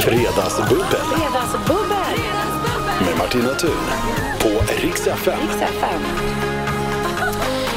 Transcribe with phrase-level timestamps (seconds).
[0.00, 2.18] Fredagsbubbel Fredagsbubbel.
[3.06, 3.70] med Martina Thun
[4.38, 4.48] på
[4.82, 5.38] Rix FM.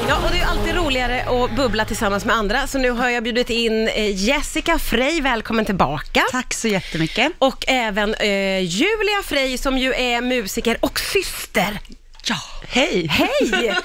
[0.10, 3.24] Ja, och det är alltid roligare att bubbla tillsammans med andra, så nu har jag
[3.24, 6.24] bjudit in eh, Jessica Frey, välkommen tillbaka.
[6.32, 7.32] Tack så jättemycket.
[7.40, 11.80] Och även eh, Julia Frey som ju är musiker och syster.
[12.30, 12.36] Ja.
[12.68, 13.08] Hej!
[13.08, 13.76] Hej!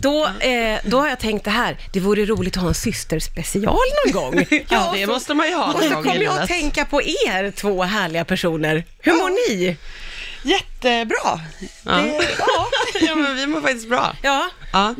[0.00, 3.64] Då, eh, då har jag tänkt det här, det vore roligt att ha en systerspecial
[4.04, 4.46] någon gång.
[4.68, 7.50] Ja, det måste man ju ha Och någon så kommer jag att tänka på er
[7.50, 8.84] två härliga personer.
[8.98, 9.76] Hur mår ni?
[10.42, 11.40] Jättebra.
[11.84, 11.92] Ja.
[11.96, 12.66] Det, ja,
[13.00, 14.16] ja, men vi mår faktiskt bra.
[14.22, 14.94] Ja, Ja.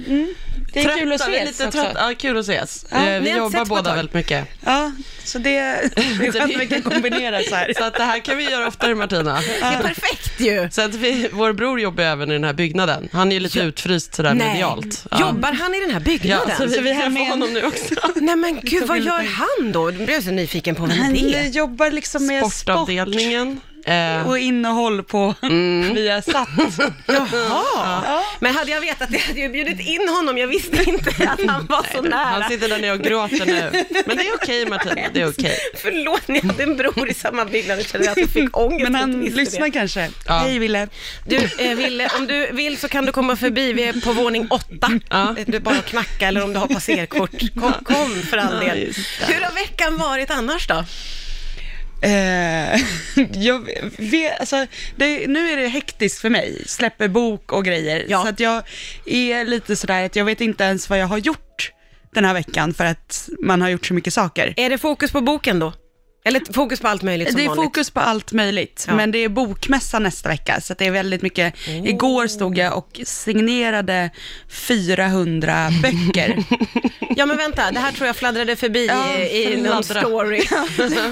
[0.75, 1.79] Det är kul att vi är ses lite också.
[1.83, 2.87] trött- Ja, kul att ses.
[2.91, 4.47] Ja, Eh, vi jobbar båda väldigt mycket.
[4.65, 4.93] Ja,
[5.25, 5.89] så det, är
[6.33, 7.73] skönt att vi kan kombinera så här.
[7.79, 9.41] Så att det här kan vi göra oftare Martina.
[9.61, 10.69] det är perfekt ju.
[10.71, 13.09] Så att vi, vår bror jobbar även i den här byggnaden.
[13.13, 15.07] Han är ju lite utfryst sådär medialt.
[15.11, 15.21] Ja.
[15.21, 16.57] Jobbar han i den här Ja, byggnaden?
[16.59, 17.95] så vi, Så vi med en- honom nu också.
[18.15, 19.23] Nej men gud, vad gör
[19.59, 19.85] han då?
[19.91, 21.49] Nu blir jag så nyfiken på vem Han det är.
[21.49, 23.61] jobbar liksom med sport Sportavdelningen.
[23.87, 25.35] Eh, och innehåll på
[25.95, 26.49] via satt.
[27.07, 28.23] Jaha.
[28.41, 30.39] Men hade jag vetat det hade jag bjudit in honom.
[30.39, 32.19] Jag visste inte att han var så nära.
[32.25, 33.85] han sitter där nere och gråter nu.
[34.07, 35.57] Men det är okej Martina, det är okej.
[35.83, 37.79] Förlåt, ni hade en bror i samma byggnad.
[37.79, 38.83] Jag kände att jag fick ångest.
[38.83, 39.71] Men han lyssnar det.
[39.71, 40.11] kanske.
[40.27, 40.39] Ja.
[40.39, 40.89] Hej Ville.
[41.27, 43.73] Du, eh, Ville, om du vill så kan du komma förbi.
[43.73, 44.91] Vi är på våning åtta.
[45.11, 45.35] Ja.
[45.47, 47.31] Du bara knacka eller om du har passerkort.
[47.61, 48.95] Kom, kom för all Ja, del.
[49.27, 50.85] Hur har veckan varit annars då?
[52.05, 52.81] Eh,
[53.33, 54.67] jag vet, alltså,
[54.97, 58.05] det, nu är det hektiskt för mig, släpper bok och grejer.
[58.09, 58.23] Ja.
[58.23, 58.63] Så att jag
[59.07, 61.73] är lite sådär att jag vet inte ens vad jag har gjort
[62.15, 64.55] den här veckan för att man har gjort så mycket saker.
[64.57, 65.73] Är det fokus på boken då?
[66.27, 67.65] Eller fokus på allt möjligt som Det är vanligt?
[67.65, 68.95] fokus på allt möjligt, Ja.
[68.95, 71.55] men det är bokmässa nästa vecka, så det är väldigt mycket.
[71.69, 74.11] Igår stod jag och signerade
[74.49, 76.45] 400 böcker.
[77.17, 80.43] Ja men vänta, det här tror jag fladdrade förbi Ja, i, i någon story.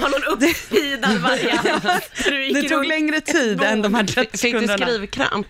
[0.01, 2.03] Har någon uppspeedad variant?
[2.53, 4.85] Det tog längre tid än de här 30 Fick du sekunderna.
[4.87, 5.47] skrivkramp?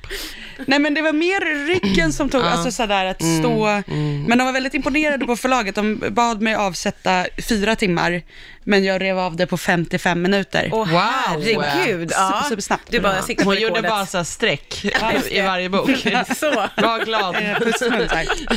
[0.68, 2.50] Nej men det var mer ryggen som tog, Ja.
[2.50, 3.82] alltså sådär att stå,
[4.28, 5.76] men de var väldigt imponerade på förlaget.
[5.76, 8.22] De bad mig avsätta fyra timmar,
[8.64, 10.70] men jag rev av det på 55 minuter.
[10.72, 10.88] Åh Wow.
[11.00, 12.12] herregud.
[12.16, 12.46] Ja.
[12.50, 12.78] Super-.
[12.90, 13.90] Du bara Hon gjorde rekordet.
[13.90, 14.86] bara så streck
[15.32, 15.90] i varje bok.
[16.38, 16.52] Så.
[16.78, 17.36] Var glad.
[17.60, 18.28] Pussmun, tack.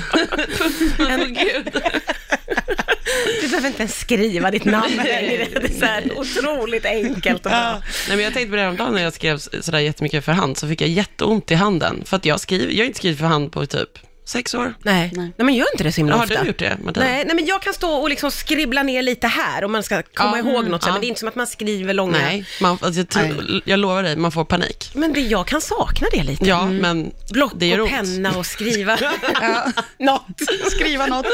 [1.00, 1.82] Åh, gud.
[3.46, 5.46] Du behöver inte ens skriva ditt namn längre.
[5.60, 7.82] Det är så här otroligt enkelt och bra.
[8.08, 10.68] Nej, men jag tänkte på det häromdagen när jag skrev sådär jättemycket för hand, så
[10.68, 12.02] fick jag jätteont i handen.
[12.04, 14.75] För att jag, skriver, jag har inte skrivit för hand på typ sex år.
[14.82, 15.12] Nej.
[15.14, 15.32] Nej.
[15.37, 16.41] men gör inte det så himla Har ofta.
[16.42, 17.06] du gjort det, Martina?
[17.06, 20.03] Nej, nej, men jag kan stå och liksom skribbla ner lite här om man ska
[20.03, 20.92] komma Ja, ihåg något, ja.
[20.92, 22.19] men det är inte som att man skriver långa.
[22.19, 24.91] Nej, man, alltså, jag, tror, jag lovar dig, man får panik.
[24.94, 26.44] Men det, jag kan sakna det lite.
[26.48, 27.94] Ja, men Block det gör och ont.
[27.94, 28.98] penna och skriva
[29.41, 29.72] Ja.
[29.98, 30.41] något.
[30.70, 31.26] Skriva något.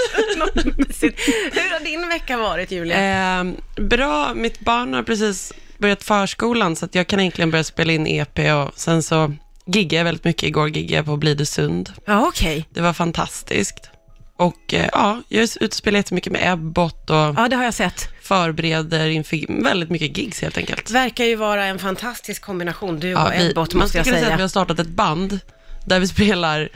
[1.53, 3.39] Hur har din vecka varit, Julia?
[3.41, 3.45] Eh,
[3.77, 8.07] bra, mitt barn har precis börjat förskolan, så att jag kan egentligen börja spela in
[8.07, 9.35] EP och sen så
[9.67, 10.43] giggade väldigt mycket.
[10.43, 11.93] Igår giggade jag på Blidösund.
[12.05, 12.69] Ja, okej.
[12.71, 13.91] Det var fantastiskt.
[14.37, 17.65] Och eh, ja, jag är ute och spelar jättemycket med Ebbot och Ja, det har
[17.65, 18.09] jag sett.
[18.23, 20.91] förbereder inför väldigt mycket gigs helt enkelt.
[20.91, 24.17] Verkar ju vara en fantastisk kombination, du Ja, och vi, Ebbot, man måste jag skulle
[24.17, 24.35] säga säga.
[24.35, 25.41] att vi har startat ett band
[25.87, 26.69] där vi spelar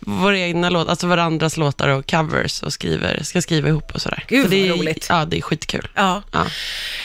[0.00, 4.24] våra egna låtar, alltså varandras låtar och covers och skriver, ska skriva ihop och sådär.
[4.28, 5.06] Gud, Så det är, roligt.
[5.08, 5.88] Ja, det är skitkul.
[5.94, 6.22] Ja.
[6.32, 6.46] Ja.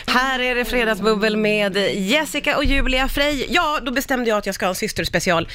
[0.08, 3.46] Här är det Fredagsbubbel med Jessica och Julia Frey.
[3.50, 5.48] Ja, då bestämde jag att jag ska ha en systerspecial.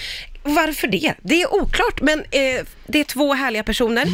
[0.42, 1.14] Varför det?
[1.22, 4.06] Det är oklart, men eh, det är två härliga personer.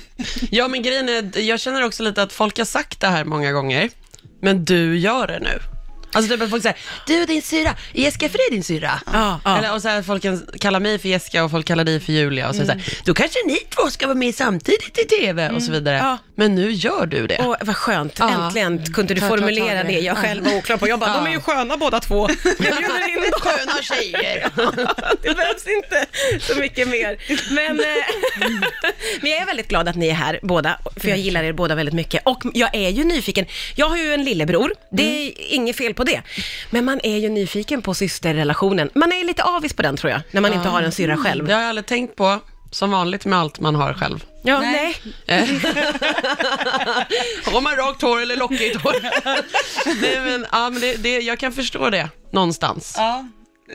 [0.50, 3.52] ja, men grejen är, jag känner också lite att folk har sagt det här många
[3.52, 3.90] gånger,
[4.40, 5.75] men du gör det nu.
[6.16, 9.00] Alltså typ att folk säger, du och din syra, Jessica Frey din syra?
[9.12, 9.58] Ja, ja.
[9.58, 12.12] Eller, och så här, folk kan kalla mig för Jessica och folk kallar dig för
[12.12, 12.66] Julia och så, Mm.
[12.80, 15.96] så här, då kanske ni två ska vara med samtidigt i TV och så vidare.
[15.96, 16.18] Ja.
[16.34, 17.36] Men nu gör du det.
[17.40, 18.20] Åh, vad skönt.
[18.20, 19.92] Äntligen kunde du Ta- ta tag i formulera det.
[19.92, 20.88] jag själv var oklar på.
[20.88, 22.28] Jag bara, de är ju sköna båda två.
[22.44, 23.32] Jag bjuder in dem.
[23.40, 24.48] Sköna tjejer.
[25.22, 26.06] det behövs inte
[26.40, 27.18] så mycket mer.
[27.54, 27.86] Men, eh,
[29.20, 31.74] men jag är väldigt glad att ni är här båda, för jag gillar er båda
[31.74, 32.22] väldigt mycket.
[32.26, 33.46] Och jag är ju nyfiken.
[33.74, 36.22] Jag har ju en lillebror, det är inget fel på det.
[36.70, 38.90] Men man är ju nyfiken på systerrelationen.
[38.94, 41.46] Man är lite avis på den tror jag, när man inte har en syrra själv.
[41.46, 44.24] Det har jag aldrig tänkt på, som vanligt med allt man har själv.
[44.42, 44.96] Ja, nej.
[45.26, 45.38] Nej.
[45.38, 45.48] Eh.
[47.52, 48.94] har man rakt hår eller lockigt hår?
[50.02, 52.94] Nej, men, ja, men det, det, jag kan förstå det, någonstans.
[52.96, 53.24] Ja.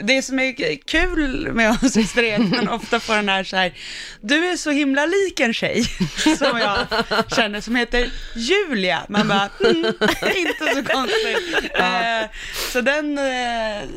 [0.04, 3.74] Det som är kul med är att man ofta får den här så här,
[4.22, 5.84] du är så himla lik en tjej
[6.38, 6.88] som jag
[7.36, 9.02] känner som heter Julia.
[9.10, 9.86] Man bara, mm,
[10.36, 11.72] inte så konstigt.
[11.74, 12.30] Eh,
[12.72, 13.24] så den eh,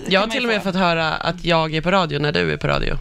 [0.08, 0.68] Jag har till och med få.
[0.72, 2.98] fått höra att jag är på radio när du är på radio.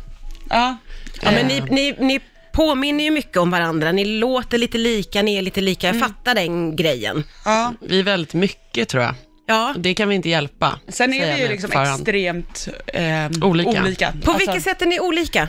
[0.49, 0.77] Ja,
[1.21, 2.19] Ja, men ni, ni, ni
[2.53, 3.91] påminner ju mycket om varandra.
[3.91, 5.87] Ni låter lite lika, ni är lite lika.
[5.87, 7.23] Jag fattar den grejen.
[7.45, 7.73] ja.
[7.81, 9.15] Vi är väldigt mycket, tror jag.
[9.45, 9.73] Ja.
[9.77, 10.79] Det kan vi inte hjälpa.
[10.87, 13.03] Sen är vi ju liksom extremt eh,
[13.41, 13.69] Olika.
[13.83, 14.11] olika.
[14.23, 15.47] På Alltså, vilket sätt är ni olika?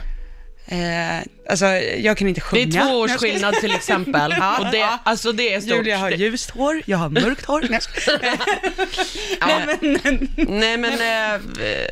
[0.66, 1.18] Eh,
[1.50, 1.66] alltså,
[1.98, 2.82] jag kan inte Det sjunga.
[2.82, 4.32] är två års skillnad till exempel.
[4.60, 5.76] Och det, alltså det är stort.
[5.76, 7.60] Julia har ljust hår, jag har mörkt hår.
[7.60, 8.38] Nej, jag skojar.
[9.46, 11.40] Nej, men, Nej men, eh,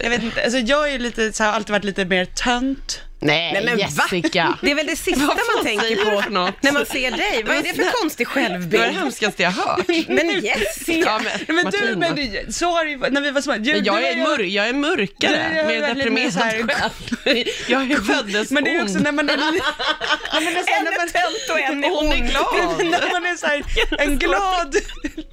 [0.02, 3.00] jag vet inte, alltså jag är lite, så har alltid varit lite mer tönt.
[3.22, 3.84] Nej, Nej, men va?
[4.10, 4.58] Jessica.
[4.62, 6.30] Det är väl det sista man tänker på
[6.60, 7.42] när man ser dig.
[7.46, 8.82] Vad är det för konstig Det var det självbild?
[8.84, 9.88] hemskaste jag hört.
[10.08, 10.98] Men Jessica!
[11.06, 12.50] Ja, men, Men du, men du,
[12.98, 13.52] varit när vi var små.
[13.58, 16.92] Du, Men jag, är mör, jag är mörkare, Du mer deprimerad
[17.24, 17.44] själ.
[17.68, 19.02] Jag är föddes Men det är också ond.
[19.04, 19.34] när man är,
[20.32, 22.30] En är tönt och en är Hon är ond.
[22.30, 22.86] glad.
[22.90, 23.62] när man är så här,
[23.98, 24.76] en glad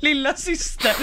[0.02, 0.94] lilla syster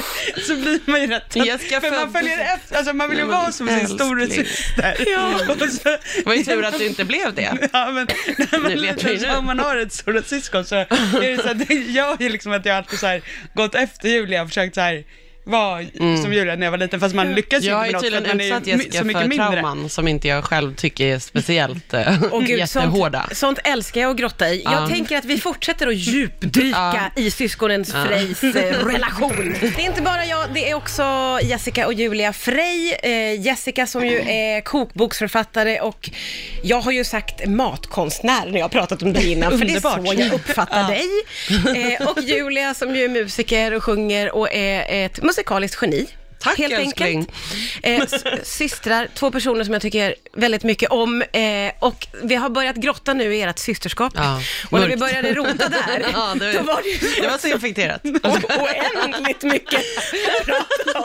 [0.47, 1.37] så blir man ju rätt.
[1.37, 3.99] Jessica För man följer efter, alltså man vill ju Nej, vara som sin älskling.
[3.99, 4.97] stora syster.
[5.07, 5.33] Ja.
[6.17, 7.59] Det var ju tur att du inte blev det.
[7.73, 8.07] Ja, men
[8.53, 9.19] Nu vet vi liten, nu.
[9.19, 12.53] så, om man har ett stora syskon så är det så att jag är liksom
[12.53, 13.23] att jag alltid så här,
[13.55, 15.05] gått efter Julia och försökt så här,
[15.47, 15.83] vara
[16.23, 18.03] som Julia när jag var liten, fast man lyckas ju Jag har inte med något
[18.03, 19.47] tydligen att man är utsatt Jessica så mycket för mindre.
[19.53, 21.95] trauman som inte jag själv tycker är speciellt
[22.31, 23.21] Åh gud, jättehårda.
[23.23, 24.63] sånt, sånt älskar jag att grotta i.
[24.65, 24.89] Jag Ja.
[24.89, 29.55] tänker att vi fortsätter att djupdyka i syskonens Frejs eh, relation.
[29.61, 31.03] Det är inte bara jag, det är också
[31.43, 32.93] Jessica och Julia Frey.
[33.03, 36.11] Eh, Jessica som ju är kokboksförfattare och
[36.63, 39.81] jag har ju sagt matkonstnär när jag har pratat om dig innan, för det är
[39.81, 41.07] så jag uppfattar dig.
[41.99, 46.09] Eh, och Julia som ju är musiker och sjunger och är ett musikaliskt geni.
[46.47, 47.29] Tack, helt älskling.
[47.83, 48.23] enkelt.
[48.25, 51.23] Eh, systrar, två personer som jag tycker väldigt mycket om.
[51.23, 54.13] Eh, och vi har börjat grotta nu i ert systerskap.
[54.17, 54.41] Ja,
[54.71, 57.49] och när vi började rota där, Ja, det, då var det ju det var så
[57.49, 58.01] infekterat.
[58.05, 58.63] o-
[59.03, 59.81] oändligt mycket
[60.41, 61.05] att prata om.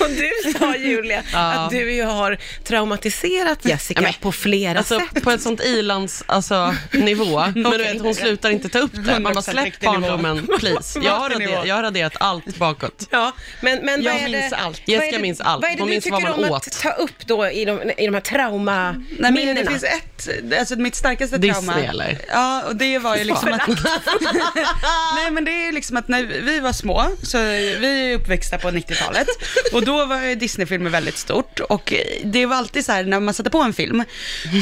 [0.00, 1.38] Och du sa Julia, Ja.
[1.52, 5.22] att du ju har traumatiserat Jessica Ja, men, på flera Alltså sätt.
[5.22, 7.44] på ett sånt ilands alltså, nivå.
[7.54, 9.20] Men du vet, hon slutar inte ta upp det.
[9.20, 11.00] Man bara 100% släpp barndomen, please.
[11.04, 13.06] Jag har, raderat, jag har raderat allt bakåt.
[13.10, 14.80] Ja, men, men Jag vad är minns det, allt.
[14.86, 15.62] vad är Jessica det- minns allt.
[15.62, 16.66] Vad är det Hon du minns tycker vad man om åt.
[16.66, 19.04] att ta upp då i de, i de här traumaminnena?
[19.18, 20.28] Nej, men det finns ett,
[20.58, 21.80] alltså mitt starkaste Disney, trauma.
[21.88, 22.18] eller?
[22.28, 23.68] Ja, och det var ju liksom att...
[25.16, 28.58] Nej, men det är ju liksom att när vi var små, så vi är uppväxta
[28.58, 29.28] på 90-talet,
[29.72, 31.92] och då var ju Disney-filmer väldigt stort, och
[32.24, 34.04] det var alltid så här, när man satte på en film,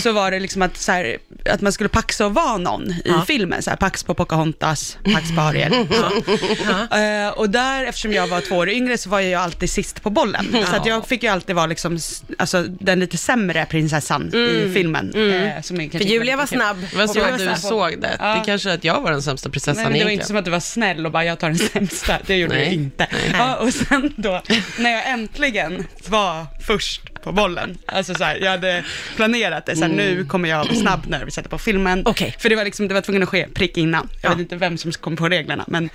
[0.03, 1.19] så var det liksom att, så här,
[1.51, 3.25] att man skulle paxa och vara någon i Ja.
[3.27, 5.73] filmen, så här, pax på Pocahontas, pax på Ariel.
[5.91, 6.97] Så.
[6.97, 10.03] Eh, och där, eftersom jag var två år yngre, så var jag ju alltid sist
[10.03, 10.57] på bollen.
[10.71, 11.99] Så att jag fick ju alltid vara liksom,
[12.39, 15.09] alltså, den lite sämre prinsessan i filmen.
[15.15, 16.77] eh, som För Julia var snabb.
[16.91, 17.59] Det var Och så du att var du snabb.
[17.59, 18.17] såg det.
[18.19, 18.35] Ja.
[18.35, 20.13] Det kanske är att jag var den sämsta Nej, prinsessan men det var egentligen.
[20.13, 22.19] inte som att du var snäll och bara, jag tar den sämsta.
[22.27, 22.69] Det gjorde Nej.
[22.69, 23.07] du inte.
[23.33, 24.43] Ja, och sen då,
[24.79, 28.85] när jag äntligen var först på bollen, alltså så här, jag hade
[29.17, 32.03] planerat det, så här, nu kommer jag vara snabb när vi sätter på filmen.
[32.07, 32.37] Okej.
[32.39, 34.09] För det var liksom, det var tvungen att ske prick innan.
[34.23, 34.35] Jag Ja.
[34.35, 35.89] vet inte vem som kom på reglerna, men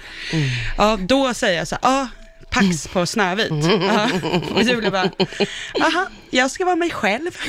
[0.77, 2.07] ja, då säger jag så här, ja,
[2.49, 3.51] Pax på Snövit.
[3.81, 4.09] Ja.
[4.53, 5.11] Och Julia bara,
[5.81, 7.31] aha, jag ska vara mig själv.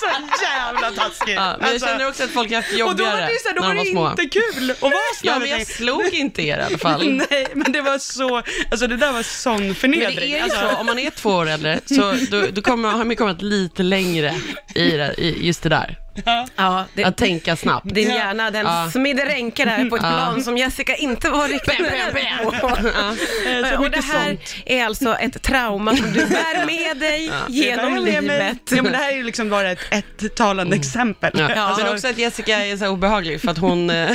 [0.00, 0.08] så
[0.42, 1.34] jävla taskigt.
[1.36, 3.38] Ja, men jag Alltså, känner också att folk har haft och då var jobbigare det,
[3.42, 4.22] så här, då när var de det var små.
[4.22, 4.92] inte kul att vara
[5.22, 7.08] Ja, men jag slog inte er i alla fall.
[7.30, 10.16] Nej, men det var så, alltså det där var sån Men förnedring.
[10.16, 12.88] det är ju alltså, så, om man är två år äldre, så då, då kommer,
[12.88, 14.34] har man kommit lite längre
[14.74, 15.98] i, det, i just det där.
[16.56, 17.94] Ja, det, Att tänka snabbt.
[17.94, 18.90] din hjärna, den Ja.
[18.92, 22.12] smider ränker där på ett plan som Jessica inte var riktigt beredd
[22.60, 22.68] på.
[22.68, 24.54] Eh, så Och det här sånt.
[24.66, 28.58] är alltså ett trauma som du bär med dig genom Det där är med livet.
[28.70, 31.30] Ja, men det här är ju liksom bara ett, ett talande exempel.
[31.34, 31.54] Ja.
[31.54, 34.10] Alltså, Men också att Jessica är så obehaglig för att hon, eh,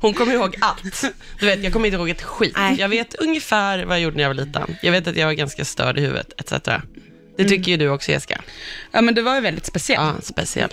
[0.00, 1.04] hon kommer ihåg allt.
[1.40, 2.54] Du vet, jag kommer inte ihåg ett skit.
[2.56, 2.76] Nej.
[2.78, 4.76] Jag vet ungefär vad jag gjorde när jag var liten.
[4.82, 6.68] Jag vet att jag var ganska störd i huvudet, etc.
[7.42, 8.40] Det tycker ju du också Jessica.
[8.92, 10.00] ja, men det var ju väldigt speciellt.
[10.16, 10.70] Ja, speciell.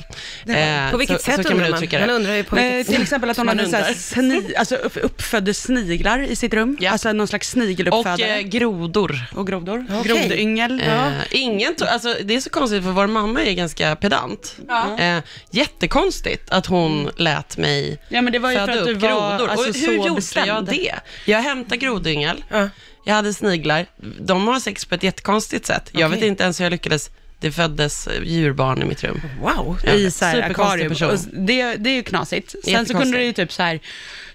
[0.47, 1.73] Eh, På vilket så, sätt så kan man man?
[1.77, 2.13] uttrycka Man det.
[2.13, 4.97] undrar ju på Eh, vilket till exempel att hon Man hade så sni, alltså upp,
[5.01, 6.77] uppfödde sniglar i sitt rum.
[6.79, 6.91] Ja.
[6.91, 8.35] Alltså någon slags Och snigeluppfödare.
[8.35, 9.19] eh, grodor.
[9.35, 9.85] Och, grodor.
[9.99, 10.13] Okej.
[10.27, 10.81] Grodyngel.
[10.81, 14.55] Eh, ingen to- alltså, det är så konstigt för vår mamma är ganska pedant.
[14.99, 15.17] Eh,
[15.51, 19.01] jättekonstigt att hon lät mig Ja, men det var ju för föda att du upp
[19.01, 19.49] var grodor.
[19.49, 20.47] alltså, och så hur gjorde bestämd.
[20.47, 20.95] jag det?
[21.25, 22.69] Jag hämtade grodyngel, Ja.
[23.07, 23.85] Jag hade sniglar.
[24.19, 25.89] De har sex på ett jättekonstigt sätt.
[25.91, 27.09] Jag vet inte ens hur jag lyckades.
[27.39, 29.21] Det föddes djurbarn i mitt rum.
[29.41, 29.79] Wow.
[29.83, 30.93] Ja, i så här akvarium.
[31.33, 32.55] det, det är ju knasigt.
[32.63, 33.79] Sen så kunde det ju typ så här,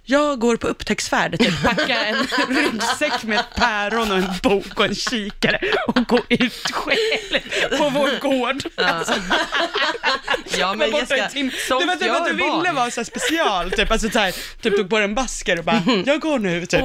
[0.05, 2.17] jag går på upptäcktsfärd, typ packa en
[2.49, 7.41] ryggsäck med ett päron och en bok och en kikare och gå ut själv
[7.79, 8.63] på vår gård.
[8.77, 9.13] Alltså,
[10.59, 12.63] Ja, men Jessica, i tim- sånt Det var typ att du barn.
[12.63, 14.33] ville vara så här special, typ, alltså så här,
[14.63, 16.81] typ tog på dig en basker och bara, jag går nu, typ.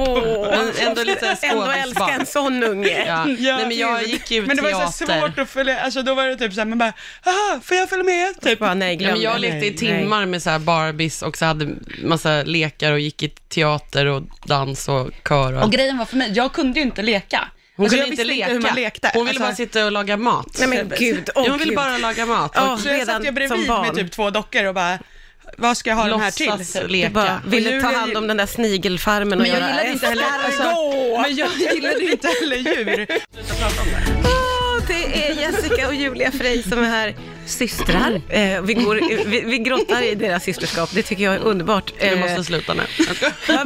[0.50, 3.04] Men ändå lite ändå älska en sån unge.
[3.06, 3.24] Ja.
[3.24, 4.92] Nej, men jag gick ju Men det var teater.
[4.92, 6.92] så svårt att följa, alltså då var det typ så här, man bara,
[7.26, 8.40] aha, får jag följa med?
[8.40, 8.58] Typ.
[8.58, 11.36] Bara, nej, Ja, glöm men jag lekte i nej, timmar med så här Barbies och
[11.36, 11.68] så hade
[12.02, 16.16] massa lekar och gick i teater och dans och kör och Och grejen var för
[16.16, 17.48] mig, jag kunde ju inte leka.
[17.76, 18.52] Hon alltså, kunde jag inte visste leka.
[18.52, 19.10] hur man lekte.
[19.14, 20.56] Hon ville Alltså, bara sitta och laga mat.
[20.58, 21.76] Nej men gud, åh Ja, hon ville gud.
[21.76, 22.52] bara laga mat.
[22.54, 22.72] Ja.
[22.72, 23.86] Och Så jag redan satt ju som bredvid barn.
[23.86, 24.98] med typ två dockor och bara,
[25.58, 26.80] vad ska jag ha de här till?
[26.82, 27.10] Du leka.
[27.10, 30.06] bara ville ta Julia hand om den där snigelfarmen och Men jag göra gillade inte
[30.06, 30.62] heller, alltså,
[31.22, 33.06] men jag gillade inte heller djur.
[34.24, 37.14] Åh, det är Jessica och Julia Frey som är här,
[37.48, 38.20] systrar.
[38.28, 41.92] Eh, vi, går, vi, vi grottar i deras systerskap, det tycker jag är underbart.
[42.00, 42.82] Vi Eh, måste sluta nu.
[43.48, 43.64] Ja,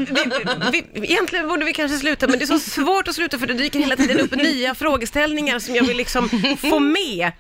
[0.73, 3.47] vi, vi, egentligen borde vi kanske sluta, men det är så svårt att sluta för
[3.47, 6.29] det dyker hela tiden upp nya frågeställningar som jag vill liksom
[6.71, 7.33] få med.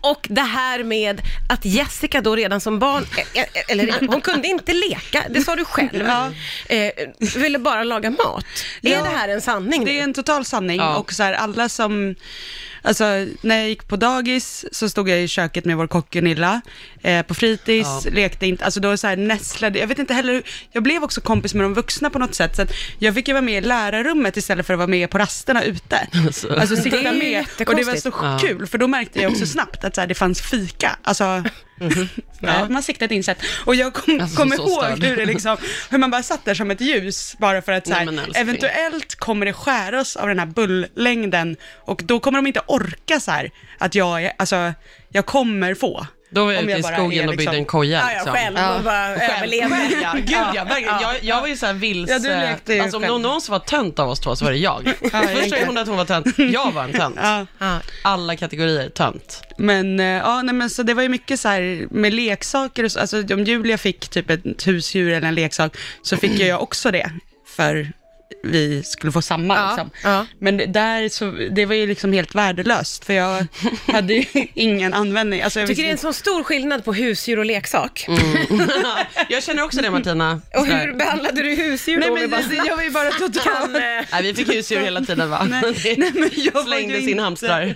[0.00, 4.48] Och det här med att Jessica då redan som barn, eh, eh, eller hon kunde
[4.48, 6.08] inte leka, det sa du själv,
[6.68, 6.90] eh,
[7.36, 8.44] ville bara laga mat.
[8.82, 9.02] Är Ja.
[9.02, 9.84] det här en sanning?
[9.84, 10.96] Det är en total sanning Ja.
[10.96, 12.14] och så här, alla som,
[12.82, 13.04] alltså
[13.42, 16.60] när jag gick på dagis så stod jag i köket med vår kock Gunilla,
[17.02, 18.10] eh, på fritids, Ja.
[18.12, 21.20] lekte inte, alltså då så här nässlade, jag vet inte heller, hur- jag blev också
[21.20, 23.66] kompis med de vuxna på något sätt, så att jag fick ju vara med i
[23.66, 26.08] lärarrummet istället för att vara med på rasterna ute.
[26.26, 26.54] Alltså.
[26.54, 28.38] Alltså Det sitta är med, och det var så Ja.
[28.42, 31.44] kul, för då märkte jag också snabbt att så här, det fanns fika, alltså
[32.40, 33.38] Ja, man siktat insätt.
[33.66, 35.04] Och jag kom, Alltså, kommer så ihåg störd.
[35.04, 35.56] hur, det liksom,
[35.90, 39.14] hur man bara satt där som ett ljus, bara för att så här, Nej, eventuellt
[39.14, 43.50] kommer det skäras av den här bulllängden och då kommer de inte orka så här
[43.78, 44.72] att jag alltså,
[45.08, 46.06] jag kommer få.
[46.32, 47.98] Då var jag ute i skogen och byggde liksom- en koja.
[47.98, 48.32] Ja, ja, liksom.
[48.32, 49.76] själv och bara överlevde.
[50.02, 51.00] Ja, gud ja, verkligen.
[51.00, 52.12] Jag, jag var ju så här vilse.
[52.12, 53.12] Ja, du lekte ju alltså om själv.
[53.12, 54.82] någon, någon som var tönt av oss två så var det jag.
[55.00, 55.66] Först sa egentligen.
[55.66, 57.16] hon att hon var tönt, jag var en tönt.
[57.22, 57.46] Ja.
[57.58, 57.80] Ja.
[58.04, 59.42] Alla kategorier tönt.
[59.58, 62.92] Men, eh, ja, nej, men så det var ju mycket så här med leksaker, och
[62.92, 66.62] så, alltså om Julia fick typ ett husdjur eller en leksak, så fick ju jag
[66.62, 67.10] också det,
[67.56, 67.92] för
[68.42, 69.54] vi skulle få samma.
[69.56, 69.90] Ja, Liksom.
[70.02, 70.26] ja.
[70.38, 73.46] Men det, där så, det var ju liksom helt värdelöst, för jag
[73.86, 75.42] hade ju ingen användning.
[75.42, 78.06] Alltså, jag tycker det är en sån stor skillnad på husdjur och leksak.
[79.28, 80.40] jag känner också det Martina.
[80.54, 82.14] Och hur behandlade du husdjur Nej då?
[82.14, 83.44] men Vi bara jag var ju bara totalt...
[83.44, 83.80] kan, eh,
[84.12, 85.46] Nej, vi fick husdjur hela tiden va?
[85.50, 87.60] Nej, nej, men jag Slängde ju sin inte- hamstrar.
[87.60, 87.74] Nej,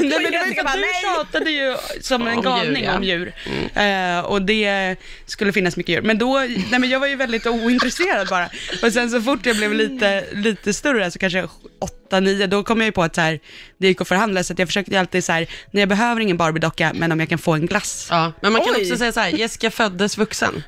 [0.00, 1.16] men det var ju bara, du nej.
[1.16, 2.96] tjatade ju som en Om galning djur, ja.
[2.96, 3.32] om djur.
[3.74, 4.96] Eh, och det
[5.26, 6.02] skulle finnas mycket djur.
[6.02, 6.38] Men då,
[6.70, 8.48] nej men jag var ju väldigt ointresserad bara.
[8.82, 9.83] Och sen så fort jag blev lite,
[10.32, 11.48] lite större, alltså kanske
[11.80, 13.40] åtta, nio, då kom jag ju på att så här,
[13.78, 14.44] det gick att förhandla.
[14.44, 17.28] Så att jag försökte alltid så här, nej jag behöver ingen Barbie-docka, men om jag
[17.28, 18.06] kan få en glass.
[18.10, 18.82] Ja, men man kan Oj.
[18.82, 20.62] också säga så här, Jessica föddes vuxen.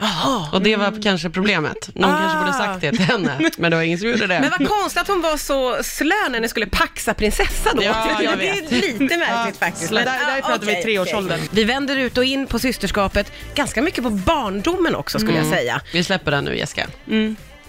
[0.00, 0.48] Jaha.
[0.52, 1.94] Och det var kanske problemet.
[1.94, 2.18] Någon Ah.
[2.18, 4.40] kanske borde sagt det till henne, men det var ingen som gjorde det.
[4.40, 7.82] Men vad konstigt att hon var så slö när ni skulle paxa prinsessa då.
[7.82, 8.70] Ja, jag det är vet.
[8.70, 9.90] lite märkligt faktiskt.
[9.90, 11.38] Där, där pratar vi okej, treårsåldern.
[11.38, 11.48] okej.
[11.52, 15.48] Vi vänder ut och in på systerskapet, ganska mycket på barndomen också skulle Mm.
[15.50, 15.80] jag säga.
[15.92, 16.86] Vi släpper den nu Jessica.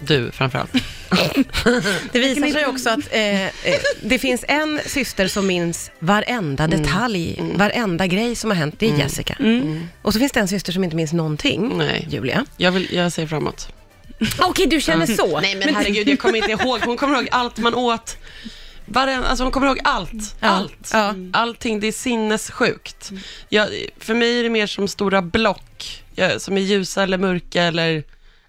[0.00, 0.72] Du framförallt.
[2.12, 3.50] Det visar sig också att eh, eh,
[4.02, 6.82] det finns en syster som minns varenda Mm.
[6.82, 9.36] detalj, varenda grej som har hänt, det är Jessica.
[10.02, 12.06] Och så finns det en syster som inte minns någonting, Nej.
[12.10, 12.46] Julia.
[12.56, 13.68] Jag, vill, jag ser framåt.
[14.38, 15.40] Okej, du känner så.
[15.40, 16.80] Nej men herregud, jag kommer inte ihåg.
[16.84, 18.16] Hon kommer ihåg allt man åt.
[18.88, 20.36] Varen, alltså hon kommer ihåg allt.
[20.40, 20.90] Ja, Allt.
[20.92, 21.14] ja.
[21.32, 23.10] Allting, det är sinnessjukt.
[23.48, 27.62] Jag, för mig är det mer som stora block, jag, som är ljusa eller mörka
[27.62, 28.04] eller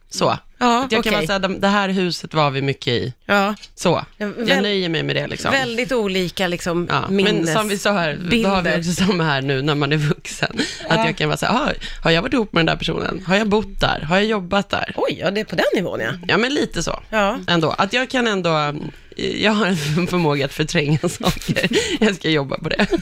[0.10, 0.38] så.
[0.60, 1.28] Ja, Att jag kan okej.
[1.28, 3.14] bara säga, det här huset var vi mycket i.
[3.26, 4.06] Ja, Så.
[4.18, 5.52] Ja, Jag väl- nöjer mig med det liksom.
[5.52, 7.34] väldigt olika liksom, Ja, minnes...
[7.46, 8.78] men som vi sa här, då har vi bilder.
[8.80, 10.60] också samma här nu när man är vuxen.
[10.90, 11.72] Att jag kan vara så här, "Ah,
[12.04, 13.24] har jag varit ihop med den där personen?
[13.28, 14.00] Har jag bott där?
[14.02, 14.94] Har jag jobbat där?
[14.96, 16.12] Oj, ja det är på den nivån ja.
[16.28, 17.00] Ja, men lite så.
[17.10, 17.40] Ja.
[17.48, 17.70] Ändå.
[17.72, 18.74] Att jag kan ändå,
[19.16, 21.70] jag har en förmåga att förtränga saker.
[22.00, 22.88] Jag ska jobba på det.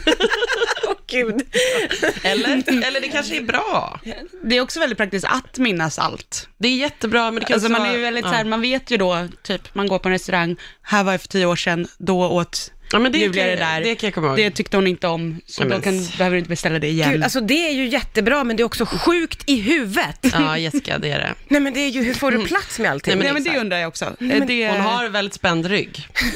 [1.08, 1.42] Gud.
[2.24, 4.00] Eller, eller det kanske är bra.
[4.44, 6.50] Det är också väldigt praktiskt att minnas allt.
[6.58, 8.32] Det är jättebra, men det kan Alltså också man är ju väldigt ja.
[8.32, 11.22] så här, man vet ju då, typ man går på en restaurang, här var jag
[11.22, 13.82] för tio år sedan, då åt Ja, men det Julia kan- det där.
[13.82, 14.38] det kan jag komma ihåg.
[14.38, 16.88] Det tyckte hon inte om, så Ja, då men- kan, behöver du inte beställa det
[16.88, 17.12] igen.
[17.12, 20.20] Gud, alltså det är ju jättebra, men det är också sjukt i huvudet.
[20.34, 21.34] Ja, Jessica, det är det.
[21.48, 23.12] Nej men det är ju, hur får du plats med allting?
[23.18, 24.16] Nej, Nej, men men det undrar jag också.
[24.20, 26.08] men det, Hon har väldigt spänd rygg.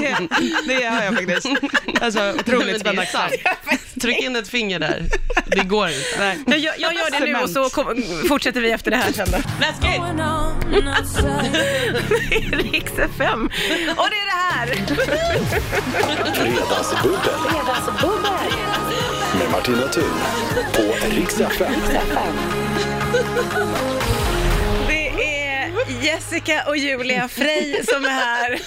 [0.00, 0.28] det,
[0.66, 1.46] det har jag faktiskt.
[2.00, 3.06] Alltså Men otroligt det är spännande.
[3.06, 3.32] sant.
[4.02, 5.02] Tryck in ett finger där.
[5.46, 6.00] Det går inte.
[6.18, 6.38] Nej.
[6.46, 9.28] jag, gör- jag gör det nu och så kom, fortsätter vi efter det här sen
[9.30, 9.38] då.
[9.60, 10.00] Läskigt!
[12.72, 13.44] Riks FM.
[13.96, 14.66] Och det är det här.
[16.34, 18.32] Fredagsbubbel Fredagsbubbel.
[19.38, 20.18] med Martina Thun
[20.72, 21.72] på Rix FM.
[26.02, 28.60] Jessica och Julia Frey som är här.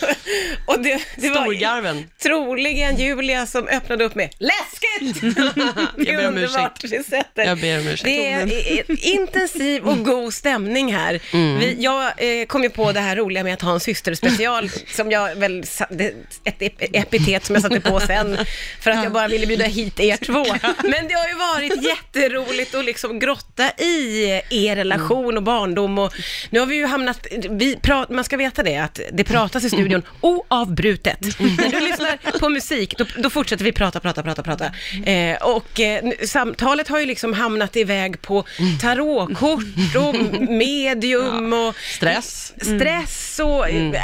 [0.65, 2.05] Och det, det var Storgarven.
[2.23, 5.21] troligen Julia som öppnade upp med läskigt!
[5.97, 7.43] Det är ber om underbart vi sätter.
[7.45, 8.03] Jag ber om ursäkt.
[8.03, 11.19] Det är eh, intensiv och god stämning här.
[11.33, 11.59] Mm.
[11.59, 15.11] Vi, jag eh, kom ju på det här roliga med att ha en systerspecial, som
[15.11, 18.37] jag väl, sa- det, ett ep- epitet som jag satte på sen,
[18.81, 20.45] för att jag bara ville bjuda hit er två.
[20.83, 26.13] Men det har ju varit jätteroligt att liksom grotta i er relation och barndom och
[26.49, 27.06] nu har vi ju hamnat,
[27.49, 31.19] vi pra, man ska veta det, att det pratas i studion oavbrutet.
[31.39, 34.65] När du lyssnar på musik, då, då fortsätter vi prata, prata, prata, prata.
[35.05, 38.45] Eh, och eh, samtalet har ju liksom hamnat iväg på
[38.81, 40.15] tarotkort och
[40.49, 42.53] medium och Stress.
[42.61, 44.01] stress och eh,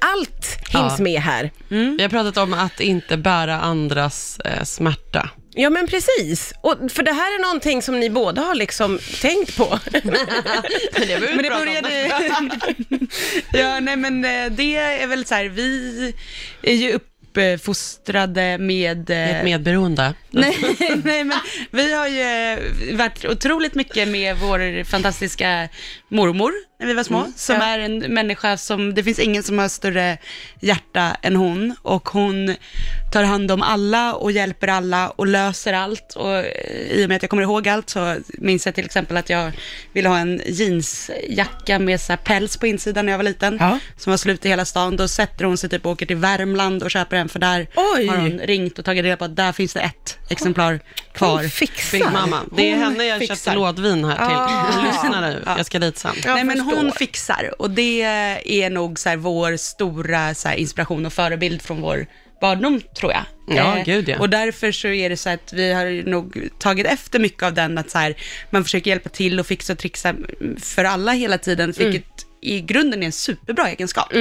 [0.00, 1.02] allt hinns Ja.
[1.04, 1.50] med här.
[1.68, 5.30] Vi har pratat om att inte bära andras eh, smärta.
[5.54, 9.56] Ja men precis, och, för det här är någonting som ni båda har liksom tänkt
[9.56, 9.78] på.
[9.92, 10.02] Men
[11.08, 12.06] det, Men det började...
[13.52, 16.14] ja, nej men eh, det är väl så här, vi
[16.62, 16.92] är ju
[17.34, 19.10] uppfostrade med...
[19.10, 20.14] eh, Ett medberoende.
[20.30, 20.56] Nej,
[21.04, 21.38] nej, men
[21.70, 22.56] vi har ju
[22.96, 25.68] varit otroligt mycket med vår fantastiska
[26.08, 27.62] mormor när vi var små, som ja.
[27.62, 30.18] är en människa som, det finns ingen som har större
[30.60, 32.54] hjärta än hon och hon
[33.12, 36.44] tar hand om alla och hjälper alla och löser allt och eh,
[36.90, 39.52] i och med att jag kommer ihåg allt så minns jag till exempel att jag
[39.92, 43.78] ville ha en jeansjacka med så päls på insidan när jag var liten, Ja.
[43.96, 44.96] som var slut i hela stan.
[44.96, 48.06] Då sätter hon sig typ och åker till Värmland och köper en för där Oj.
[48.06, 50.80] har hon ringt och tagit reda på att där finns det ett exemplar
[51.26, 51.40] kvar.
[51.40, 51.98] Hon fixar.
[51.98, 52.40] Big mamma.
[52.56, 53.34] Det är Hon henne jag fixar.
[53.34, 54.36] köpte lådvin här till.
[54.36, 54.86] Ah.
[54.86, 56.14] Lyssna nu, jag ska dit sen.
[56.24, 58.02] Nej men hon fixar och det
[58.44, 62.06] är nog så här vår stora så här, inspiration och förebild från vår
[62.40, 63.22] barndom tror jag.
[63.56, 64.18] Ja, gud, ja.
[64.18, 67.78] Och därför så är det så att vi har nog tagit efter mycket av den
[67.78, 68.14] att så här,
[68.50, 70.14] man försöker hjälpa till och fixa och trixa
[70.62, 72.02] för alla hela tiden, Mm.
[72.42, 74.12] I grunden är en superbra egenskap.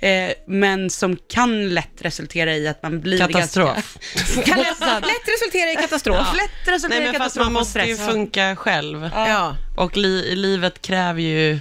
[0.00, 3.98] Eh, men som kan lätt resultera i att man blir Katastrof.
[4.14, 4.42] ganska...
[4.52, 6.26] Kan lätt, lätt resultera i katastrof.
[6.36, 9.10] lätt resultera Nej i men fast katastrof man måste ju funka själv.
[9.14, 9.56] Ja.
[9.76, 11.60] Och li livet kräver ju,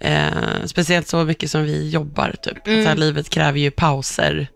[0.00, 2.58] eh, speciellt så mycket som vi jobbar typ.
[2.64, 4.48] Så här, livet kräver ju pauser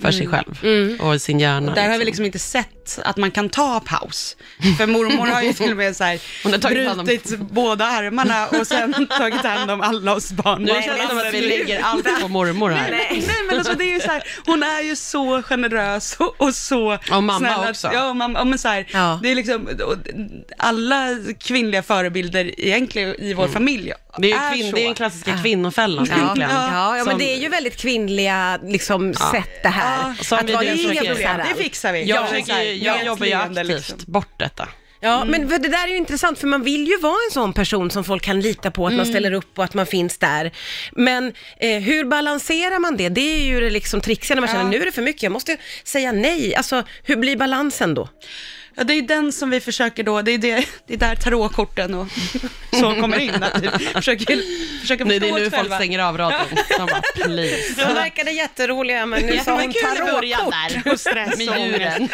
[0.00, 0.54] för sig själv
[1.00, 1.74] och sin hjärna.
[1.74, 4.36] Där har vi liksom inte sett att man kan ta paus.
[4.78, 7.84] För mormor har ju till och med så här Hon har hand om- brutit båda
[7.84, 10.62] armarna och sen tagit hand om alla oss barn.
[10.62, 12.90] Nu känns det som att vi lägger allt på mormor här.
[12.90, 16.40] Nej, nej men alltså det är ju så här, hon är ju så generös och,
[16.40, 17.90] och så Och mamma snäll också.
[17.92, 19.20] Ja, och mamma, men så här, Ja.
[19.22, 19.68] det är liksom,
[20.58, 21.08] alla
[21.40, 24.76] kvinnliga förebilder egentligen i vår familj Det är, ju kvinn, så.
[24.76, 26.50] det är den klassiska kvinnofällan Ja, egentligen.
[26.50, 30.14] ja, ja men Som- det är ju väldigt kvinliga liksom, sätt det här.
[30.24, 31.48] Som att vi vara helt fixar allt.
[31.56, 32.04] Det fixar vi.
[32.04, 33.98] Jag, Ja, försöker, så här, jag jobbar ju aktivt liksom.
[34.06, 34.68] bort detta.
[35.00, 37.52] Ja, men för det där är ju intressant, för man vill ju vara en sån
[37.52, 38.96] person som folk kan lita på, att Mm.
[38.96, 40.50] man ställer upp och att man finns där.
[40.92, 43.08] Men eh, hur balanserar man det?
[43.08, 45.32] Det är ju det liksom trixiga när man känner, nu är det för mycket, jag
[45.32, 46.54] måste säga nej.
[46.54, 48.08] Alltså, hur blir balansen då?
[48.76, 51.94] Ja, det är den som vi försöker då, det är, det, det är där tarotkorten
[51.94, 52.06] och
[52.70, 53.42] så kommer in.
[53.42, 54.40] Att vi försöker,
[54.80, 55.76] försöker Det, det är nu folk själva.
[55.76, 56.58] stänger av radion.
[56.78, 57.74] De bara, please.
[57.86, 60.92] De verkade jätteroliga, men nu sa hon tarotkort.
[60.92, 62.08] Och stress Med djuren.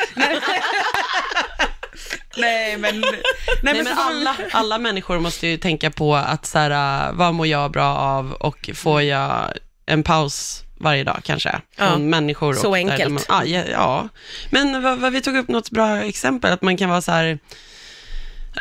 [2.37, 3.23] Nej men, nej,
[3.63, 7.71] Nej, men, alla, alla människor måste ju tänka på att så här, vad mår jag
[7.71, 9.53] bra av och får jag
[9.87, 12.55] en paus varje dag kanske från Ja, människor.
[12.55, 13.13] så enkelt.
[13.13, 14.09] Man, ja, ja, ja,
[14.51, 17.39] men vad, vad vi tog upp något bra exempel, att man kan vara så här,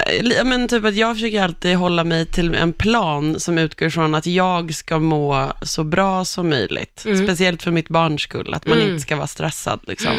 [0.07, 4.15] eh, men typ att jag försöker alltid hålla mig till en plan som utgår från
[4.15, 6.99] att jag ska må så bra som möjligt.
[7.23, 9.79] Speciellt för mitt barns skull, att man inte ska vara stressad.
[9.87, 10.13] Liksom.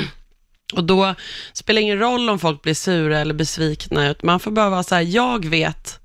[0.74, 1.14] Och då
[1.52, 4.82] spelar det ingen roll om folk blir sura eller besvikna, utan man får bara vara
[4.82, 5.96] så här, jag vet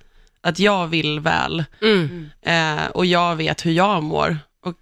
[0.42, 2.30] att jag vill väl Mm.
[2.46, 4.38] eh, och jag vet hur jag mår.
[4.66, 4.78] Och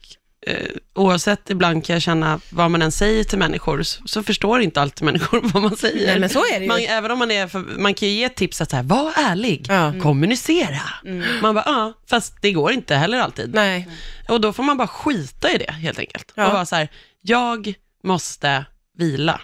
[0.47, 4.61] eh, oavsett, ibland kan jag känna vad man än säger till människor, så, så förstår
[4.61, 6.07] inte alltid människor vad man säger.
[6.07, 6.67] Nej, men så är det ju.
[6.67, 9.11] Man, även om man är, för, man kan ju ge tips att så här, var
[9.15, 9.73] ärlig, Ja.
[9.85, 10.01] Mm.
[10.01, 10.81] kommunicera.
[11.41, 13.53] Man bara, ja, fast det går inte heller alltid.
[13.53, 13.89] Nej.
[14.29, 16.31] Och då får man bara skita i det helt enkelt.
[16.35, 16.47] Ja.
[16.47, 16.89] Och vara så här,
[17.21, 18.65] jag måste
[18.97, 19.41] vila.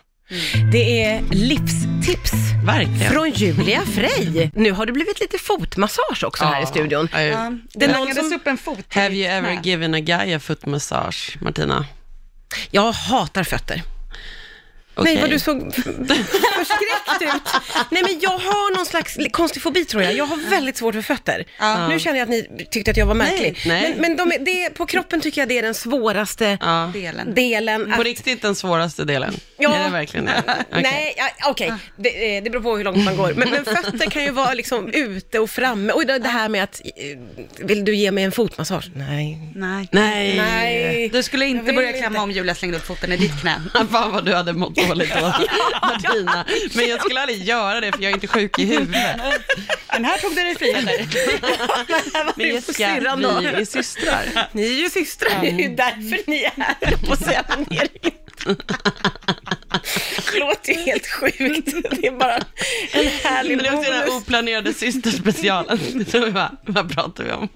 [0.71, 2.31] Det är livstips
[2.65, 3.11] Verkligen.
[3.11, 4.49] från Julia Frey.
[4.55, 7.07] Nu har det blivit lite fotmassage också här i studion.
[7.11, 7.35] Ja, ja,
[7.73, 10.33] Det det är någon langades som- upp en fot Have you ever given a guy
[10.33, 11.85] a foot massage, Martina?
[12.71, 13.81] Jag hatar fötter.
[15.03, 15.21] Nej, Okej.
[15.21, 17.61] vad du såg förskräckt ut.
[17.91, 20.13] Nej, men jag har någon slags konstig fobi tror jag.
[20.13, 21.45] Jag har väldigt svårt för fötter.
[21.89, 23.57] Nu känner jag att ni tyckte att jag var märklig.
[23.65, 23.95] nej.
[23.97, 26.91] Men, men de, är- det, på kroppen tycker jag det är den svåraste Ja.
[26.93, 27.33] Delen.
[27.35, 27.85] delen.
[27.85, 29.33] På Att, riktigt den svåraste delen?
[29.57, 29.75] Ja.
[29.75, 30.43] Är det verkligen det?
[30.71, 30.81] Okej.
[30.83, 31.73] Nej, ja, okej.
[31.97, 33.33] Det, eh, det beror på hur långt man går.
[33.33, 35.93] Men, men fötter kan ju vara liksom ute och framme.
[35.93, 38.91] Och det, det här med att, eh, vill du ge mig en fotmassage?
[38.95, 39.37] Nej.
[39.55, 39.87] Nej.
[39.91, 40.37] Nej.
[40.37, 41.09] Nej.
[41.13, 41.99] Du skulle inte börja inte.
[41.99, 43.61] klämma om Julia slängde upp foten i ditt knä.
[43.91, 45.33] Fan vad du hade mått dåligt då,
[45.81, 46.45] Martina.
[46.73, 49.21] Men jag skulle aldrig göra det för jag är inte sjuk i huvudet.
[49.91, 51.05] Men här tog du dig friheter.
[52.35, 54.47] Men Jessica, vi är systrar.
[54.51, 57.43] Ni är ju systrar, det är ju därför ni är här, på att säga
[60.33, 61.73] det låter ju helt sjukt.
[61.91, 62.35] Det är bara
[62.91, 64.21] en härlig Men det är också den här bonus.
[64.23, 65.79] oplanerade systerspecialen.
[66.65, 67.49] Vad pratar vi om?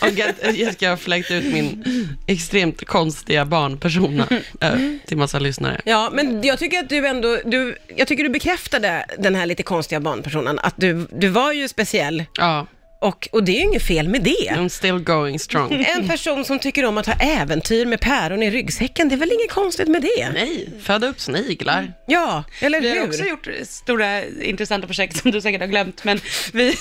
[0.00, 1.84] Och att Jessica har fläkt ut min
[2.26, 4.28] extremt konstiga barnpersona
[4.60, 4.72] äh,
[5.06, 5.80] till massa lyssnare.
[5.84, 9.62] Ja, men jag tycker att du ändå, du, jag tycker du bekräftade den här lite
[9.62, 12.66] konstiga barnpersonen, att du, du var ju speciell Ja,
[13.04, 14.50] och, och det är ju inget fel med det.
[14.50, 15.84] I'm still going strong.
[15.96, 19.32] En person som tycker om att ha äventyr med päron i ryggsäcken, det är väl
[19.32, 20.30] inget konstigt med det?
[20.34, 21.92] Nej, föda upp sniglar.
[22.06, 23.08] Ja, eller Vi har hur?
[23.08, 26.20] också gjort stora intressanta projekt som du säkert har glömt, men
[26.52, 26.68] vi,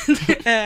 [0.45, 0.65] eh,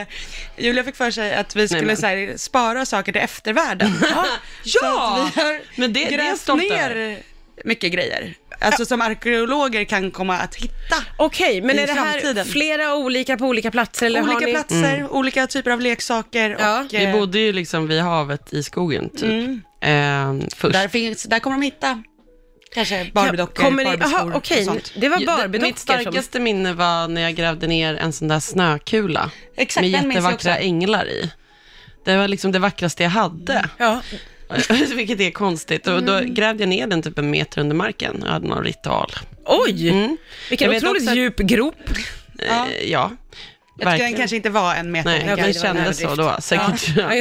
[0.56, 1.96] Julia fick för sig att vi skulle men.
[1.96, 3.92] så här, spara saker till eftervärlden.
[4.10, 4.26] Ja,
[4.64, 7.18] Så att vi har men det- det grävt stolt ner
[7.64, 8.34] mycket grejer.
[8.60, 10.96] Alltså som arkeologer kan komma att hitta.
[11.16, 12.46] Okej, men I är det här framtiden.
[12.46, 14.06] flera olika på olika platser?
[14.06, 14.52] Eller har olika ni...
[14.52, 16.80] platser, olika typer av leksaker Ja.
[16.80, 19.22] och Vi eh, bodde ju liksom vid havet i skogen typ.
[19.22, 20.40] Mm.
[20.40, 20.72] Eh, först.
[20.72, 22.02] där, finns, där kommer de hitta
[22.74, 23.90] kanske Barbiedockor, Kommer ni...
[23.90, 24.92] Barbieskor Aha, okej, och sånt.
[24.96, 28.28] det var Ja, det- Barbiedockor Mitt starkaste minne var när jag grävde ner en sån
[28.28, 30.62] där snökula Exakt, med den minns jag jättevackra också.
[30.64, 31.30] änglar i.
[32.04, 33.68] Det var liksom det vackraste jag hade, som...
[33.86, 34.00] Ja,
[34.94, 35.86] vilket är konstigt.
[35.86, 36.34] Och då Mm.
[36.34, 38.22] grävde jag ner den typ en meter under marken.
[38.24, 39.10] Jag hade någon ritual.
[39.44, 39.88] Oj!
[39.88, 40.16] Mm.
[40.50, 41.74] Vilken Jag otroligt också att- djup grop.
[42.48, 43.10] Ja, eh, ja
[43.78, 45.10] Jag tycker den kanske inte var en meter.
[45.10, 46.36] Nej, Ja, det en kändes så då.
[46.40, 46.88] Säkert.
[46.96, 47.14] Ja.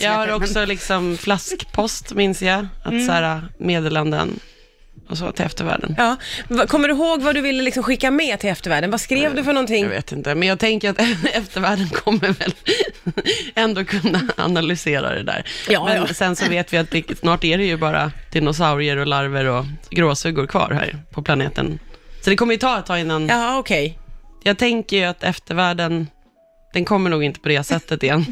[0.00, 2.66] Jag har också liksom flaskpost, minns jag.
[2.84, 3.06] Att Mm.
[3.06, 4.40] så här, meddelanden
[5.10, 5.94] och så till eftervärlden.
[5.98, 6.16] Ja.
[6.48, 8.90] Va- Kommer du ihåg vad du ville liksom skicka med till eftervärlden?
[8.90, 9.82] Vad skrev du för någonting?
[9.84, 10.98] Jag vet inte, men jag tänker att
[11.32, 12.54] eftervärlden kommer väl
[13.54, 15.44] ändå kunna analysera det där.
[15.68, 16.06] Ja, men ja.
[16.14, 19.64] sen så vet vi att det, snart är det ju bara dinosaurier och larver och
[19.90, 21.78] gråsuggor kvar här på planeten.
[22.24, 23.28] Så det kommer ju ta ett tag innan...
[23.28, 23.98] Ja, okej.
[24.42, 26.06] Jag tänker ju att eftervärlden,
[26.72, 28.24] den kommer nog inte på det sättet igen.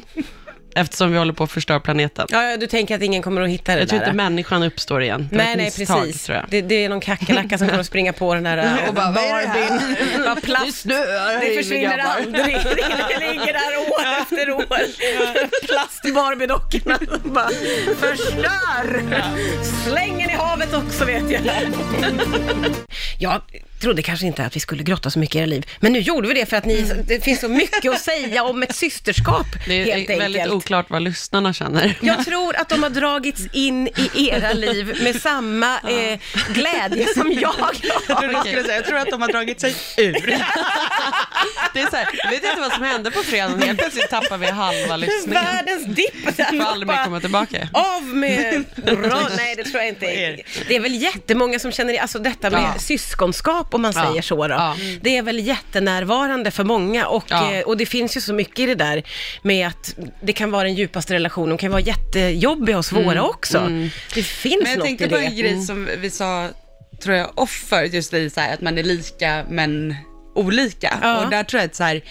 [0.78, 2.26] Eftersom vi håller på att förstöra planeten.
[2.30, 4.06] Ja, ja, du tänker att ingen kommer att hitta det Jag tror där?
[4.06, 5.28] inte människan uppstår igen.
[5.30, 6.24] Det var Nej, ett nej, misstag, precis.
[6.24, 6.46] Tror jag.
[6.48, 9.24] Det, det är någon kackerlacka som kommer att springa på den där och bara, vad
[9.24, 10.24] är det här?
[10.26, 10.84] Vad plast.
[11.40, 12.56] Det försvinner aldrig.
[13.08, 14.64] Det ligger där år efter år.
[15.66, 17.48] Plast-Barbie-dockorna bara
[18.00, 19.02] förstör.
[19.84, 21.42] Slänger i havet också vet jag.
[23.18, 23.40] Jag
[23.80, 26.28] trodde kanske inte att vi skulle grotta så mycket i era liv, men nu gjorde
[26.28, 29.74] vi det för att ni, det finns så mycket att säga om ett systerskap Det
[29.82, 30.52] är helt väldigt enkelt.
[30.54, 31.94] oklart vad lyssnarna känner.
[32.00, 36.18] Jag tror att de har dragits in i era liv med samma eh,
[36.54, 37.54] glädje som jag
[38.08, 40.12] Jag trodde du skulle säga, jag tror att de har dragit sig ur.
[41.74, 44.38] Det är så här, jag vet inte vad som hände på fredagen, helt plötsligt tappar
[44.38, 45.44] vi halva lyssningen.
[45.44, 46.36] Världens dipp.
[46.36, 47.68] Får aldrig mer komma tillbaka.
[47.72, 50.06] Av med ra- Nej, det tror jag inte.
[50.68, 52.74] Det är väl jättemånga som känner, alltså detta med Ja.
[52.78, 54.06] syskonskap om man Ja.
[54.06, 54.54] säger så då.
[54.54, 54.76] Ja.
[55.00, 57.52] Det är väl jättenärvarande för många och, Ja.
[57.54, 59.02] eh, och det finns ju så mycket i det där
[59.42, 63.68] med att det kan vara den djupaste relationen, de kan vara jättejobbiga och svåra också.
[64.14, 65.20] Det finns Men jag något tänkte i på det.
[65.20, 65.32] Mm.
[65.32, 66.48] en grej som vi sa,
[67.02, 69.94] tror jag, offer, just i så här, att man är lika men
[70.34, 70.98] olika.
[71.02, 71.24] Ja.
[71.24, 72.02] Och där tror jag att så här,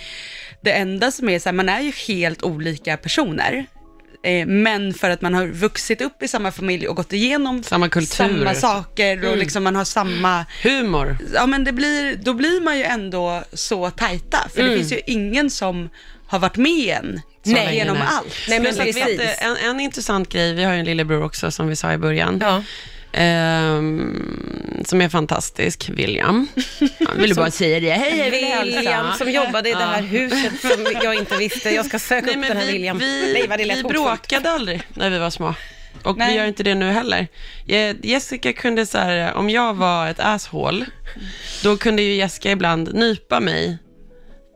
[0.62, 3.66] det enda som är så här, man är ju helt olika personer.
[4.24, 7.90] Eh, men för att man har vuxit upp i samma familj och gått igenom Samma
[7.90, 8.16] kultur.
[8.16, 9.32] samma saker Mm.
[9.32, 11.18] och liksom man har samma Humor.
[11.34, 14.38] ja men det blir, då blir man ju ändå så tajta.
[14.56, 15.90] För det finns ju ingen som
[16.28, 17.76] har varit med en Nej.
[17.76, 18.08] genom Nej.
[18.12, 18.34] allt.
[18.50, 19.20] Nej, men Plus att, precis.
[19.20, 21.98] vet en, en intressant grej, vi har ju en lillebror också som vi sa i
[21.98, 22.38] början.
[22.42, 22.64] Ja.
[23.18, 26.48] Ehm, som är fantastisk, William.
[27.00, 27.92] Jag ville bara säga det.
[27.92, 28.30] Hej.
[28.32, 31.70] William som jobbade i det här huset som jag inte visste.
[31.70, 32.98] Jag ska söka Nej, upp den här vi, William.
[32.98, 35.54] vi, Nej, vad det lät vi bråkade aldrig när vi var små.
[36.04, 36.32] Och Nej.
[36.32, 37.28] vi gör inte det nu heller.
[37.66, 40.86] Je- Jessica kunde så här, om jag var ett asshole,
[41.64, 43.78] då kunde ju Jessica ibland nypa mig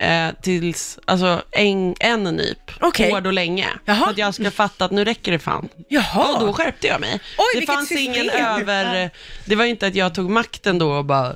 [0.01, 3.11] eh, tills, alltså en, en nyp, Okej.
[3.11, 3.67] hård och länge.
[3.85, 3.95] Jaha.
[3.95, 5.69] För att jag ska fatta att nu räcker det fan.
[5.87, 6.33] Jaha.
[6.33, 7.19] Och då skärpte jag mig.
[7.37, 8.13] Oj, det fanns system.
[8.13, 9.09] ingen över,
[9.45, 11.35] det var inte att jag tog makten då och bara,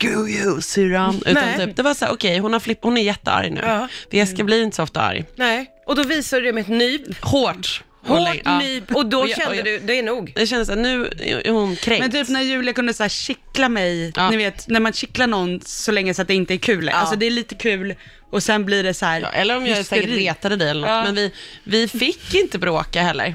[0.00, 1.22] screw you syrran.
[1.26, 1.66] Utan Nej.
[1.66, 3.60] typ, det var så här, okej hon, har flipp, hon är jättearg nu.
[3.64, 3.88] Ja.
[4.10, 5.24] För Jessica blir inte så ofta arg.
[5.36, 7.24] Nej, och då visar du det med ett nyp.
[7.24, 8.58] Hårt, Hårt ja.
[8.58, 10.32] nyp och då Och jag- och kände jag- du, det är nog.
[10.36, 11.06] Det kändes att nu
[11.44, 12.00] är hon kränkt.
[12.02, 14.30] Men typ när Julia kunde så här kittla mig, Ja.
[14.30, 16.88] ni vet när man kittlar någon så länge så att det inte är kul.
[16.88, 17.94] Alltså det är lite kul
[18.30, 20.00] och sen blir det så här Ja, eller om jag hysteri.
[20.02, 20.90] säkert retade dig eller något.
[20.90, 21.04] Ja.
[21.04, 21.32] Men vi,
[21.64, 23.34] vi fick inte bråka heller.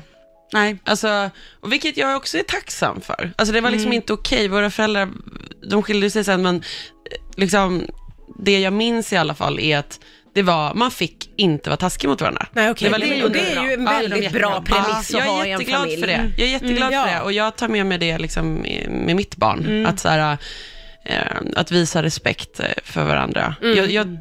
[0.53, 0.77] Nej.
[0.83, 1.29] Alltså,
[1.67, 3.31] vilket jag också är tacksam för.
[3.35, 4.47] Alltså det var liksom inte okej.
[4.47, 5.09] Våra föräldrar,
[5.69, 6.61] de skilde sig sen, men eh,
[7.37, 7.87] liksom,
[8.39, 9.99] det jag minns i alla fall är att
[10.37, 12.47] det var, man fick inte vara taskig mot varandra.
[12.51, 12.85] Nej, okej.
[12.85, 15.19] Det var Det- liksom och det är ju en Ja, väldigt de bra premiss Ja,
[15.19, 15.99] att ha jag i är en familj.
[16.01, 16.13] för det.
[16.13, 16.31] Mm.
[16.37, 17.17] Jag är jätteglad Mm, för ja.
[17.17, 18.53] det och jag tar med mig det liksom
[18.89, 19.85] med mitt barn.
[19.85, 20.37] Att, så här,
[21.05, 21.15] eh,
[21.55, 23.55] att visa respekt eh, för varandra.
[23.61, 23.77] Mm.
[23.77, 24.17] Jag, jag,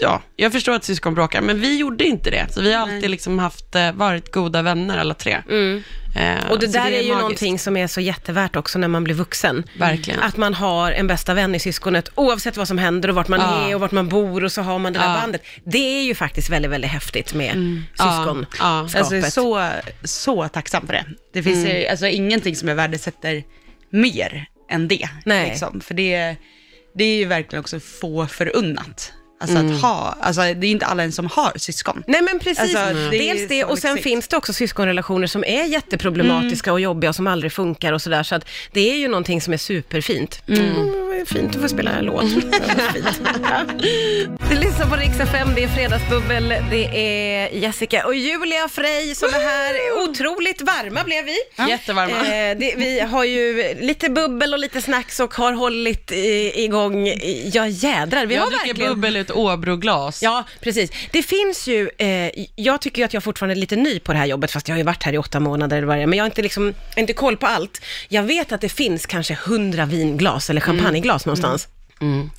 [0.00, 2.46] ja, jag förstår att syskon bråkar, men vi gjorde inte det.
[2.50, 5.42] Så vi har alltid liksom haft, eh, varit goda vänner alla tre.
[5.50, 5.82] Mm.
[6.16, 7.16] Eh, Och det så där är, ju magiskt.
[7.20, 9.64] någonting som är så jättevärt också när man blir vuxen.
[9.78, 10.20] Verkligen.
[10.20, 13.40] Att man har en bästa vän i syskonet, oavsett vad som händer och vart man
[13.40, 13.68] Ja.
[13.70, 15.20] är och vart man bor och så har man det där Ja.
[15.20, 15.42] bandet.
[15.64, 18.46] Det är ju faktiskt väldigt, väldigt häftigt med syskon.
[18.58, 19.32] Ja, Alltså jag är skapet.
[19.32, 19.70] så,
[20.04, 21.04] så tacksam för det.
[21.32, 21.76] Det finns Mm.
[21.76, 23.42] ju, alltså ingenting som jag värdesätter
[23.90, 25.08] mer än det.
[25.24, 25.48] Nej.
[25.48, 25.80] Liksom.
[25.80, 26.36] För det,
[26.94, 29.12] det är ju verkligen också få förunnat.
[29.42, 29.74] Alltså Mm.
[29.76, 32.02] att ha, alltså det är inte alla ens som har syskon.
[32.06, 32.78] Nej men precis, Alltså,
[33.10, 37.08] det är dels det och sen finns det också syskonrelationer som är jätteproblematiska och jobbiga
[37.10, 38.22] och som aldrig funkar och sådär.
[38.22, 40.42] Så att det är ju någonting som är superfint.
[40.48, 40.74] Mm.
[41.18, 42.24] vad fint att få spela en låt.
[43.42, 43.60] Ja.
[44.50, 49.28] Du lyssnar på Rix FM, det är Fredagsbubbel, det är Jessica och Julia Frey som
[49.28, 49.74] är här.
[50.10, 51.36] Otroligt varma blev vi.
[51.70, 52.12] Jättevarma.
[52.18, 57.06] Eh, det, vi har ju lite bubbel och lite snacks och har hållit i, igång,
[57.52, 58.94] ja jädrar, vi jag har verkligen...
[58.94, 60.22] bubbel ett Åbroglas.
[60.22, 60.90] Ja, precis.
[61.12, 64.18] Det finns ju, eh, jag tycker ju att jag fortfarande är lite ny på det
[64.18, 66.06] här jobbet, fast jag har ju varit här i åtta månader eller vad det är,
[66.06, 67.80] men jag har inte, liksom, inte koll på allt.
[68.08, 71.68] Jag vet att det finns kanske hundra vinglas eller champagneglas någonstans.
[72.00, 72.30] Mm.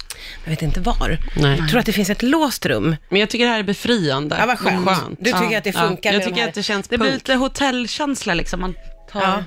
[0.43, 1.17] Jag vet inte var.
[1.37, 1.57] Nej.
[1.59, 2.95] Jag tror att det finns ett låst rum.
[3.09, 4.35] Men jag tycker det här är befriande.
[4.39, 4.87] Ja, vad skönt.
[4.87, 6.97] Och Du tycker att det funkar Jag med de tycker här- att det känns Det
[6.97, 7.21] blir punk.
[7.21, 8.61] lite hotellkänsla liksom.
[8.61, 8.73] Man
[9.11, 9.43] tar, Ja.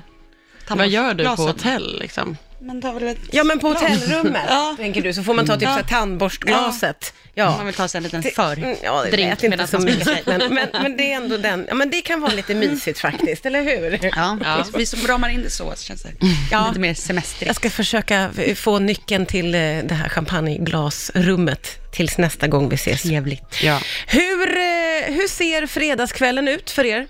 [0.67, 2.37] tar Vad gör du på hotell liksom?
[2.61, 4.75] Man tar väl ett Ja, men på hotellrummet, Ja.
[4.77, 5.69] tänker du, så får man ta typ Ja.
[5.69, 7.13] så här tandborstglaset.
[7.33, 7.57] Ja.
[7.57, 8.23] Man vill ta sig en liten
[8.63, 11.11] mm, ja, det drink lät inte medan så man sminkar mysigt, men, men, men det
[11.11, 13.99] är ändå den, ja men det kan vara lite mysigt faktiskt, eller hur?
[14.15, 14.65] Ja, Ja.
[14.77, 16.09] vi som ramar in det så, så känns det
[16.51, 16.67] Ja.
[16.67, 17.47] lite mer semestrigt.
[17.47, 23.01] Jag ska försöka få nyckeln till eh, det här champagneglasrummet tills nästa gång vi ses.
[23.01, 23.63] Trevligt.
[23.63, 23.79] Ja.
[24.07, 27.07] Hur, eh, hur ser fredagskvällen ut för er?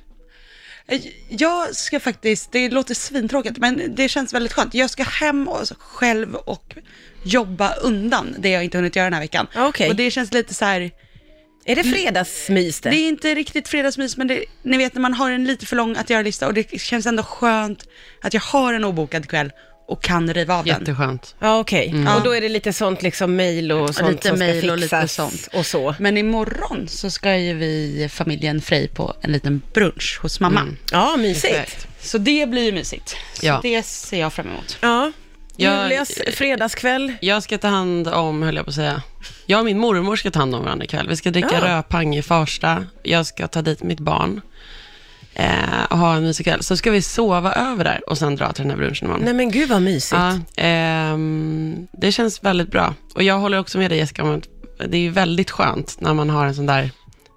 [1.30, 4.74] Jag ska faktiskt, det låter svintråkigt, men det känns väldigt skönt.
[4.74, 6.76] Jag ska hem och själv och
[7.24, 9.48] jobba undan det jag inte hunnit göra den här veckan.
[9.56, 9.90] Okej.
[9.90, 10.92] Och det känns lite så här,
[11.66, 12.90] Är det fredagsmys det?
[12.90, 15.76] det är inte riktigt fredagsmys, men det, ni vet när man har en lite för
[15.76, 17.88] lång att göra-lista och det känns ändå skönt
[18.22, 19.52] att jag har en obokad kväll
[19.88, 20.80] och kan riva av den.
[20.80, 21.36] Jätteskönt.
[21.40, 21.90] Ja, okej.
[21.90, 22.16] Mm.
[22.16, 24.80] Och då är det lite sånt liksom mail och sånt lite som ska mail och
[24.80, 25.48] fixas lite sånt.
[25.54, 25.96] och så.
[26.00, 30.60] Men imorgon så ska ju vi, familjen Frej, på en liten brunch hos mamma.
[30.62, 30.78] Mm.
[30.92, 31.54] Ja, mysigt.
[31.54, 31.88] Perfekt.
[32.02, 33.16] Så det blir ju mysigt.
[33.34, 33.60] Så Ja.
[33.64, 34.78] det ser jag fram emot.
[34.82, 35.12] Ja.
[35.60, 37.14] Jag- Julias fredagskväll.
[37.22, 39.02] Jag ska ta hand om, höll jag på att säga,
[39.46, 41.08] jag och min mormor ska ta hand om varandra ikväll.
[41.10, 41.66] Vi ska dricka Ja.
[41.78, 42.86] rödpang i Farsta.
[43.04, 44.42] Jag ska ta dit mitt barn
[45.38, 46.64] eh, och ha en mysig kväll.
[46.64, 49.22] Så ska vi sova över där och sen dra till den här brunchen imorgon.
[49.24, 50.22] Nej men gud vad mysigt.
[50.22, 52.94] Ja, ehm, det känns väldigt bra.
[53.16, 54.48] Och jag håller också med dig Jessica om att
[54.90, 56.92] det är ju väldigt skönt när man har en sån där,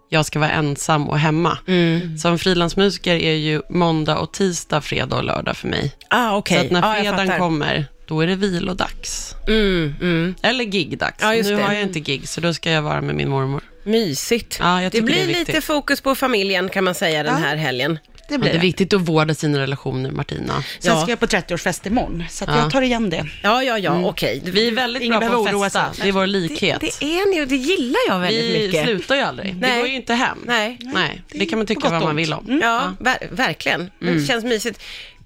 [0.08, 1.58] jag ska vara ensam och hemma.
[1.66, 2.18] Mm.
[2.18, 5.92] Som frilansmusiker är ju måndag och tisdag, fredag och lördag för mig.
[6.10, 6.58] Ah, okej.
[6.58, 7.38] Så att när fredagen fattar.
[7.38, 9.34] kommer, då är det vilodags.
[9.48, 10.34] Mm, mm.
[10.42, 11.24] Eller gigdags.
[11.36, 11.62] Just nu det.
[11.62, 13.62] har jag inte gig, så då ska jag vara med min mormor.
[13.84, 14.56] Mysigt.
[14.60, 15.64] Ja, jag det tycker blir det är lite viktigt.
[15.64, 17.48] fokus på familjen kan man säga den Ja.
[17.48, 17.98] här helgen.
[18.28, 18.66] Det Ja, blir det är det.
[18.66, 20.64] viktigt att vårda sina relationer, Martina.
[20.80, 21.02] Sen Ja.
[21.02, 22.58] ska jag på 30-årsfest imorgon, så att Ja.
[22.62, 23.26] jag tar igen det.
[23.42, 24.42] Ja, ja, ja, okej.
[24.44, 25.92] Vi är väldigt Ingen bra på behöver att oroa festa.
[25.94, 26.02] sig.
[26.02, 26.80] Det är vår Det, likhet.
[26.80, 28.84] det är ni och det gillar jag väldigt vi mycket.
[28.84, 29.54] slutar ju aldrig.
[29.54, 29.78] Det Nej.
[29.78, 30.38] går ju inte hem.
[30.46, 30.78] Nej.
[30.80, 32.18] Nej, det kan man på tycka gott vad och man ont.
[32.18, 32.44] vill om.
[32.48, 32.60] Mm.
[32.62, 33.90] Ja, ver- verkligen.
[34.00, 34.82] Det känns mysigt.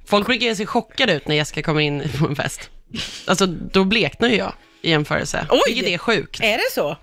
[0.06, 2.70] Folk brukar se chockade ut när Jessica kommer in på en fest.
[3.26, 5.46] Alltså, då bleknar ju jag i jämförelse.
[5.50, 5.60] Oj!
[5.66, 6.40] Vilket är sjukt.
[6.42, 6.96] Är det så?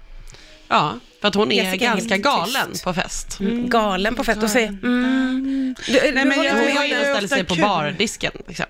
[0.67, 2.83] Ja, för att hon är Jessica är ganska galen tyst.
[2.83, 3.37] på fest.
[3.67, 5.75] Galen på fest och säger mm.
[5.87, 6.99] Du, du men jag- inte Hon går in det?
[6.99, 8.31] och ställer sig på bardisken.
[8.47, 8.65] Liksom.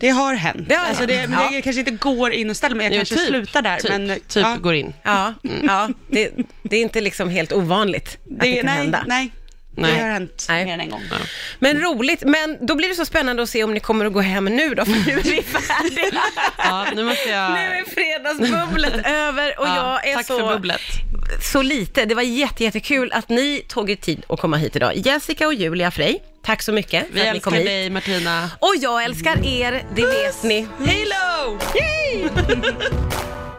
[0.00, 0.68] Det har hänt.
[0.68, 2.98] Det har alltså det, men Jag kanske inte går in och ställer mig, jag Jo,
[2.98, 3.78] kanske typ, slutar där.
[3.78, 4.94] Typ, men, typ ja, går in.
[5.02, 6.30] Ja, ja det,
[6.62, 9.04] det är inte liksom helt ovanligt att det, det, kan nej, hända.
[9.06, 9.30] nej,
[9.76, 9.92] Nej.
[9.96, 10.64] det har hänt Nej.
[10.64, 11.02] mer än en gång.
[11.58, 14.20] Men roligt, men då blir det så spännande att se om ni kommer att gå
[14.20, 16.22] hem nu då, för nu är vi färdiga.
[16.58, 17.52] Ja, nu måste jag...
[17.52, 20.80] Nu är fredagsbubblet över och Ja, jag är tack så, för bubblet.
[21.40, 22.04] Så lite.
[22.04, 24.92] Det var jätte, jättekul att ni tog er tid att komma hit idag.
[24.96, 27.66] Jessica och Julia Frey, tack så mycket för Vi att ni kom älskar hit.
[27.66, 28.50] dig, Martina.
[28.58, 30.66] Och jag älskar er, det vet ni.
[30.78, 31.58] Halo!
[31.74, 32.28] Yay!